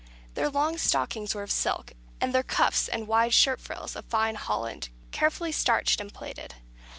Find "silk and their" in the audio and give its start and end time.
1.51-2.41